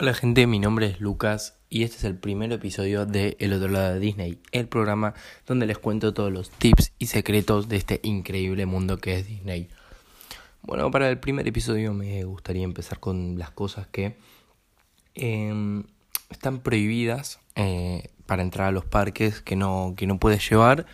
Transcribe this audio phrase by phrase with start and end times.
[0.00, 3.66] Hola gente, mi nombre es Lucas y este es el primer episodio de El otro
[3.66, 7.98] lado de Disney, el programa donde les cuento todos los tips y secretos de este
[8.04, 9.68] increíble mundo que es Disney.
[10.62, 14.16] Bueno, para el primer episodio me gustaría empezar con las cosas que
[15.16, 15.82] em,
[16.30, 20.86] están prohibidas eh, para entrar a los parques que no, que no puedes llevar,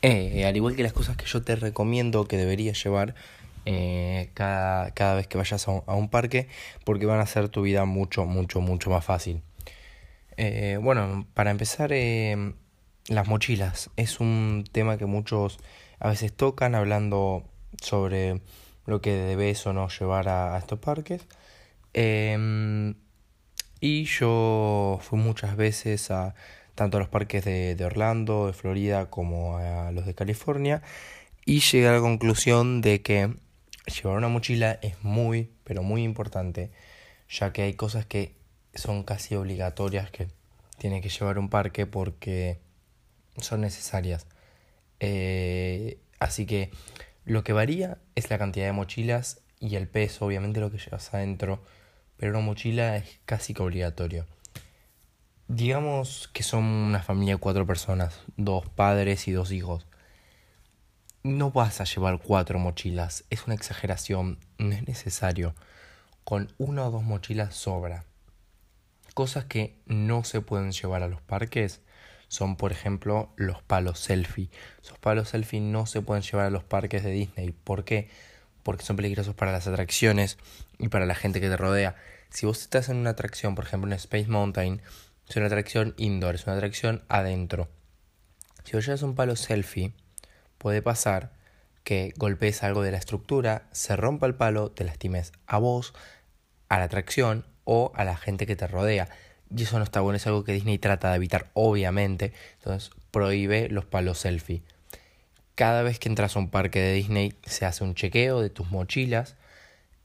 [0.00, 3.16] eh, al igual que las cosas que yo te recomiendo que deberías llevar
[3.66, 6.48] eh, cada, cada, vez que vayas a un, parque
[6.84, 9.42] porque van a hacer tu vida mucho, mucho, mucho más fácil.
[10.36, 12.54] Eh, bueno, para empezar, eh,
[13.08, 13.90] las mochilas.
[13.96, 15.58] Es un tema que muchos
[15.98, 17.44] a veces tocan hablando
[17.80, 18.40] sobre
[18.86, 21.26] lo que debes o no llevar a, estos parques.
[21.92, 22.94] Em,
[23.80, 26.34] y yo fui muchas veces a
[26.74, 30.82] tanto a los parques de, de Orlando, de Florida, como a los de California.
[31.46, 33.34] Y llegué a la conclusión de que
[33.86, 36.70] llevar una mochila es muy, pero muy importante,
[37.28, 38.34] ya que hay cosas que
[38.74, 40.28] son casi obligatorias que
[40.78, 42.58] tiene que llevar un parque porque
[43.38, 44.26] son necesarias.
[45.00, 46.70] Eh, así que
[47.24, 51.12] lo que varía es la cantidad de mochilas y el peso, obviamente lo que llevas
[51.14, 51.62] adentro,
[52.16, 54.26] pero una mochila es casi que obligatorio.
[55.48, 59.86] Digamos que son una familia de cuatro personas, dos padres y dos hijos.
[61.26, 65.54] No vas a llevar cuatro mochilas, es una exageración, no es necesario.
[66.22, 68.04] Con una o dos mochilas sobra.
[69.14, 71.80] Cosas que no se pueden llevar a los parques
[72.28, 74.50] son, por ejemplo, los palos selfie.
[74.82, 77.52] Esos palos selfie no se pueden llevar a los parques de Disney.
[77.52, 78.10] ¿Por qué?
[78.62, 80.36] Porque son peligrosos para las atracciones
[80.78, 81.96] y para la gente que te rodea.
[82.28, 84.82] Si vos estás en una atracción, por ejemplo en Space Mountain,
[85.26, 87.70] es una atracción indoor, es una atracción adentro.
[88.64, 89.94] Si vos llevas un palo selfie,
[90.64, 91.30] puede pasar
[91.82, 95.92] que golpees algo de la estructura, se rompa el palo, te lastimes a vos,
[96.70, 99.10] a la atracción o a la gente que te rodea.
[99.54, 102.32] Y eso no está bueno, es algo que Disney trata de evitar, obviamente.
[102.60, 104.62] Entonces prohíbe los palos selfie.
[105.54, 108.70] Cada vez que entras a un parque de Disney se hace un chequeo de tus
[108.70, 109.36] mochilas,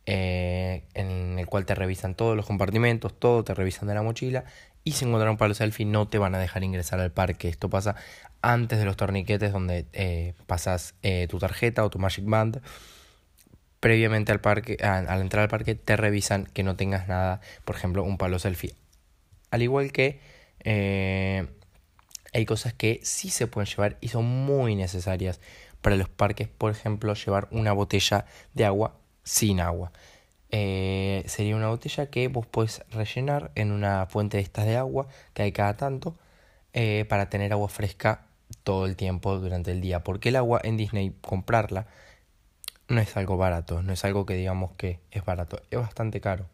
[0.05, 4.43] eh, en el cual te revisan todos los compartimentos, todo te revisan de la mochila
[4.83, 7.47] y si encuentran un palo selfie no te van a dejar ingresar al parque.
[7.47, 7.95] Esto pasa
[8.41, 12.61] antes de los torniquetes donde eh, pasas eh, tu tarjeta o tu Magic Band.
[13.79, 18.03] Previamente al parque, al entrar al parque te revisan que no tengas nada, por ejemplo,
[18.03, 18.75] un palo selfie.
[19.51, 20.19] Al igual que
[20.63, 21.47] eh,
[22.33, 25.39] hay cosas que sí se pueden llevar y son muy necesarias
[25.81, 29.93] para los parques, por ejemplo, llevar una botella de agua sin agua.
[30.51, 35.07] Eh, sería una botella que vos podés rellenar en una fuente de estas de agua
[35.33, 36.17] que hay cada tanto
[37.09, 38.28] para tener agua fresca
[38.63, 40.03] todo el tiempo durante el día.
[40.03, 41.87] Porque el agua en Disney, comprarla,
[42.87, 46.47] no es algo barato, no es algo que digamos que es barato, es bastante caro.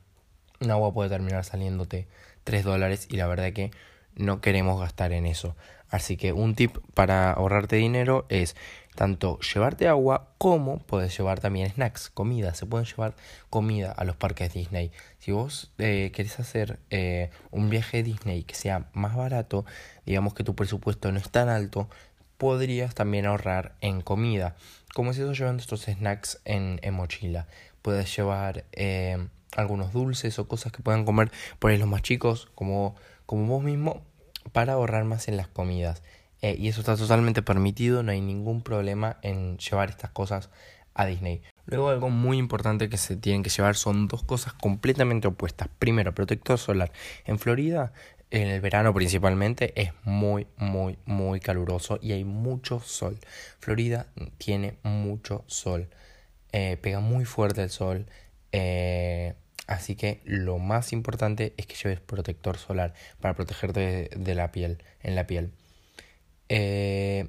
[0.60, 2.08] Un agua puede terminar saliéndote
[2.44, 3.72] 3 dólares y la verdad que
[4.16, 5.56] no queremos gastar en eso.
[5.90, 8.56] Así que un tip para ahorrarte dinero es
[8.96, 12.53] tanto llevarte agua como puedes llevar también snacks, comida.
[12.56, 13.16] Se pueden llevar
[13.50, 14.92] comida a los parques Disney.
[15.20, 19.66] Si vos eh, querés hacer eh, un viaje Disney que sea más barato,
[20.06, 21.90] digamos que tu presupuesto no es tan alto,
[22.38, 24.56] podrías también ahorrar en comida.
[24.94, 27.47] Como es eso llevando estos snacks en, en mochila?
[27.82, 32.50] Puedes llevar eh, algunos dulces o cosas que puedan comer por ahí los más chicos,
[32.56, 34.03] como, como vos mismo,
[34.52, 36.03] para ahorrar más en las comidas.
[36.41, 40.50] Eh, y eso está totalmente permitido, no hay ningún problema en llevar estas cosas
[40.94, 41.41] a Disney.
[41.66, 45.68] Luego algo muy importante que se tienen que llevar son dos cosas completamente opuestas.
[45.80, 46.91] Primero, protector solar.
[47.25, 47.91] En Florida,
[48.31, 53.18] en el verano principalmente, es muy, muy, muy caluroso y hay mucho sol.
[53.59, 55.90] Florida tiene mucho sol.
[56.52, 58.06] Eh, pega muy fuerte el sol.
[58.52, 59.34] Eh,
[59.68, 64.84] así que lo más importante es que lleves protector solar para protegerte de la piel,
[65.02, 65.52] en la piel.
[66.50, 67.28] Eh,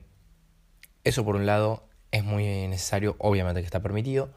[1.05, 4.31] eso por un lado es muy necesario, obviamente que está permitido.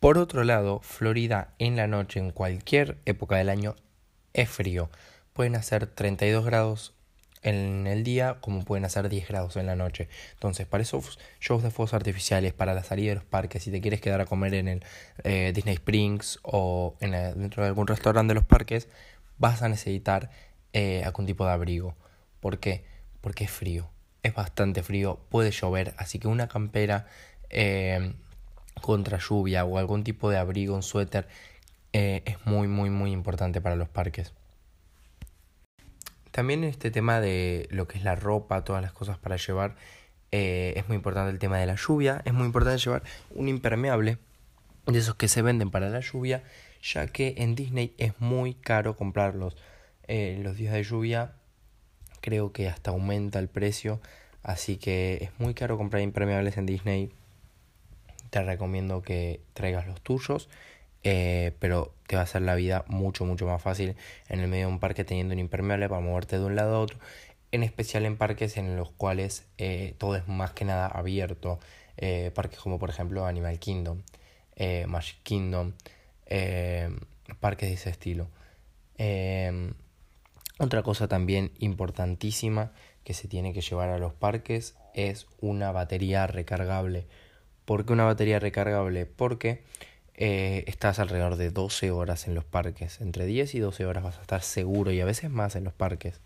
[0.00, 3.76] Por otro lado, Florida en la noche, en cualquier época del año,
[4.34, 4.90] es frío.
[5.32, 6.95] Pueden hacer 32 grados
[7.46, 10.08] en el día como pueden hacer 10 grados en la noche.
[10.34, 13.80] Entonces, para esos shows de fuegos artificiales, para la salida de los parques, si te
[13.80, 14.84] quieres quedar a comer en el
[15.22, 18.88] eh, Disney Springs o en dentro de algún restaurante de los parques,
[19.38, 20.30] vas a necesitar
[20.72, 21.94] eh, algún tipo de abrigo.
[22.40, 22.84] ¿Por qué?
[23.20, 23.90] Porque es frío
[24.22, 27.06] es bastante frío, puede llover, así que una campera
[27.48, 28.12] eh,
[28.80, 31.28] contra lluvia o algún tipo de abrigo, un suéter,
[31.92, 34.34] es muy, muy, muy importante para los parques.
[36.36, 39.74] También este tema de lo que es la ropa, todas las cosas para llevar,
[40.32, 44.18] eh, es muy importante el tema de la lluvia, es muy importante llevar un impermeable
[44.84, 46.44] de esos que se venden para la lluvia,
[46.82, 49.56] ya que en Disney es muy caro comprarlos.
[50.08, 51.32] Eh, los días de lluvia
[52.20, 54.02] creo que hasta aumenta el precio,
[54.42, 57.12] así que es muy caro comprar impermeables en Disney.
[58.28, 60.50] Te recomiendo que traigas los tuyos,
[61.08, 63.94] eh, pero te va a hacer la vida mucho, mucho más fácil
[64.28, 66.80] en el medio de un parque teniendo un impermeable para moverte de un lado a
[66.80, 66.98] otro,
[67.52, 71.60] en especial en parques en los cuales eh, todo es más que nada abierto,
[72.34, 74.02] parques como por ejemplo Animal Kingdom,
[74.88, 75.74] Magic Kingdom,
[77.40, 78.28] parques de ese estilo.
[80.58, 82.72] Otra cosa también importantísima
[83.04, 87.06] que se tiene que llevar a los parques es una batería recargable.
[87.64, 89.06] ¿Por qué una batería recargable?
[89.06, 89.62] Porque
[90.16, 93.00] eh, estás alrededor de 12 horas en los parques.
[93.00, 95.74] Entre 10 y 12 horas vas a estar seguro y a veces más en los
[95.74, 96.20] parques,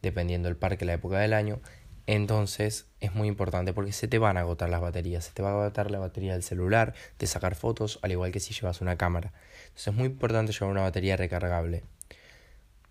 [0.00, 1.60] dependiendo del parque, la época del año.
[2.06, 5.26] Entonces es muy importante porque se te van a agotar las baterías.
[5.26, 8.40] Se te va a agotar la batería del celular, de sacar fotos, al igual que
[8.40, 9.32] si llevas una cámara.
[9.64, 11.84] Entonces es muy importante llevar una batería recargable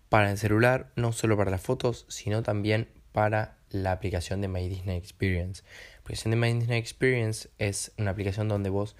[0.08, 4.68] para el celular, no solo para las fotos, sino también para la aplicación de My
[4.68, 5.62] Disney Experience.
[5.94, 8.94] La aplicación de My Disney Experience es una aplicación donde vos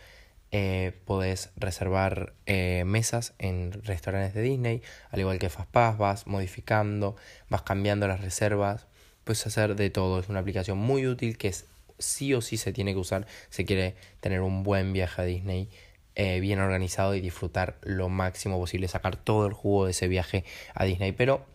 [0.54, 7.16] eh, podés reservar eh, mesas en restaurantes de Disney, al igual que Fastpass, vas modificando,
[7.48, 8.86] vas cambiando las reservas,
[9.24, 10.20] puedes hacer de todo.
[10.20, 11.66] Es una aplicación muy útil que es,
[11.98, 15.70] sí o sí se tiene que usar si quiere tener un buen viaje a Disney
[16.14, 20.44] eh, bien organizado y disfrutar lo máximo posible, sacar todo el jugo de ese viaje
[20.74, 21.12] a Disney.
[21.12, 21.46] Pero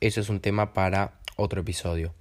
[0.00, 2.14] eso es un tema para otro episodio.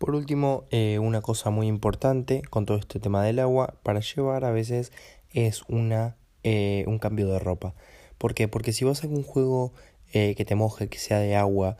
[0.00, 4.46] Por último, eh, una cosa muy importante con todo este tema del agua para llevar
[4.46, 4.92] a veces
[5.30, 7.74] es una, eh, un cambio de ropa.
[8.16, 8.48] ¿Por qué?
[8.48, 9.74] Porque si vas a algún juego
[10.10, 11.76] que te moje, que sea de agua,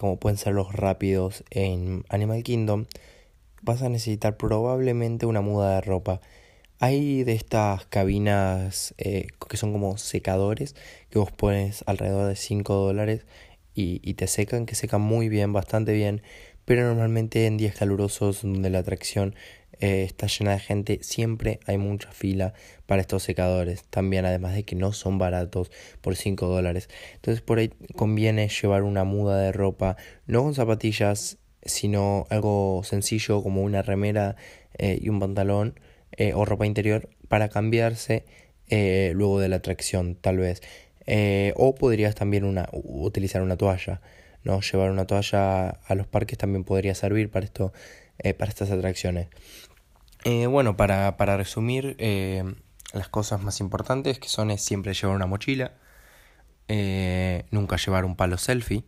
[0.00, 2.84] como pueden ser los rápidos en Animal Kingdom,
[3.62, 6.20] vas a necesitar probablemente una muda de ropa.
[6.78, 10.74] Hay de estas cabinas eh, que son como secadores
[11.10, 13.26] que vos pones alrededor de 5 dólares
[13.74, 16.22] y, y, te secan, que secan muy bien, bastante bien,
[16.70, 19.34] pero normalmente en días calurosos donde la atracción
[19.80, 22.54] eh, está llena de gente, siempre hay mucha fila
[22.86, 23.82] para estos secadores.
[23.90, 26.88] También además de que no son baratos por 5 dólares.
[27.16, 29.96] Entonces por ahí conviene llevar una muda de ropa,
[30.28, 34.36] no con zapatillas, sino algo sencillo como una remera
[34.78, 35.74] eh, y un pantalón
[36.12, 38.26] eh, o ropa interior para cambiarse
[38.70, 40.62] luego de la atracción, tal vez.
[41.56, 44.00] O podrías también utilizar una toalla.
[44.44, 44.60] ¿No?
[44.60, 47.72] Llevar una toalla a los parques también podría servir para, esto,
[48.38, 49.28] para estas atracciones.
[50.24, 51.96] bueno, para, para resumir,
[52.92, 55.72] las cosas más importantes que son es siempre llevar una mochila,
[57.50, 58.84] nunca llevar un palo selfie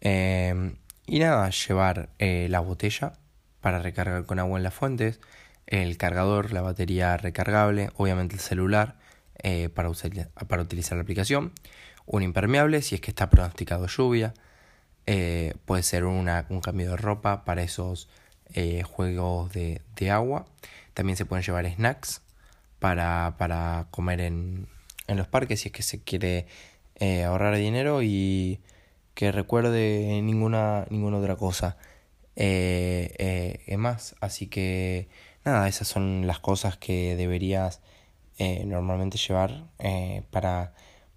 [0.00, 3.12] y nada, llevar la botella
[3.60, 5.20] para recargar con agua en las fuentes,
[5.66, 8.96] el cargador, la batería recargable, obviamente el celular
[9.42, 9.90] eh, para,
[10.48, 11.52] para, utilizar la aplicación,
[12.06, 14.34] un impermeable si es que está pronosticado lluvia,
[15.08, 18.08] eh, puede ser una, un cambio de ropa para esos
[18.54, 20.46] eh, juegos de, de, agua,
[20.94, 22.22] también se pueden llevar snacks
[22.78, 24.68] para, para comer en,
[25.06, 26.46] en, los parques si es que se quiere
[27.26, 28.60] ahorrar dinero y
[29.14, 31.76] que recuerde ninguna, ninguna otra cosa.
[33.76, 35.08] Más, así que
[35.44, 37.80] nada, esas son las cosas que deberías
[38.38, 40.72] eh, normalmente llevar eh, para,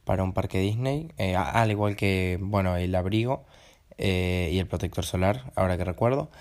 [0.05, 3.45] para un parque Disney, eh, al igual que, bueno, el abrigo
[4.01, 6.31] y el protector solar, ahora que recuerdo.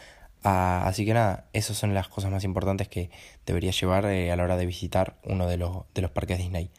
[0.42, 3.10] Ah, así que nada, esas son las cosas más importantes que
[3.46, 6.70] deberías llevar a la hora de visitar uno de los, de los parques Disney.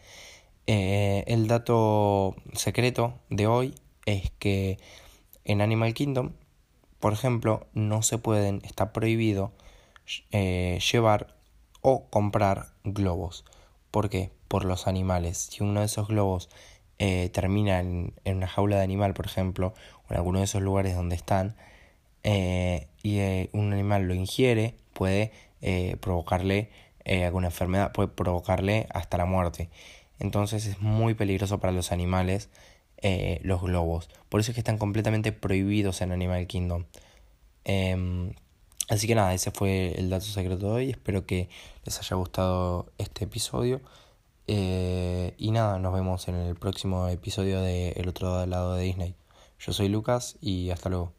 [0.67, 4.79] el dato secreto de hoy es que
[5.45, 6.31] en Animal Kingdom,
[6.99, 9.51] por ejemplo, no se pueden, está prohibido
[10.31, 11.35] eh, llevar
[11.81, 13.45] o comprar globos.
[13.91, 14.31] ¿Por qué?
[14.47, 15.37] Por los animales.
[15.51, 16.49] Si uno de esos globos
[17.03, 19.73] eh, termina en, una jaula de animal, por ejemplo,
[20.07, 21.55] o en alguno de esos lugares donde están,
[22.23, 23.19] eh, y
[23.57, 25.31] un animal lo ingiere, puede
[25.99, 26.69] provocarle
[27.05, 29.69] alguna enfermedad, puede provocarle hasta la muerte.
[30.19, 32.49] Entonces es muy peligroso para los animales
[33.43, 34.09] los globos.
[34.29, 36.85] Por eso es que están completamente prohibidos en Animal Kingdom.
[37.63, 38.33] Em,
[38.91, 40.89] Así que nada, ese fue el dato secreto de hoy.
[40.89, 41.47] Espero que
[41.85, 43.79] les haya gustado este episodio.
[44.53, 49.15] Eh, y nada, nos vemos en el próximo episodio de El otro lado de Disney.
[49.59, 51.13] Yo soy Lucas y hasta luego.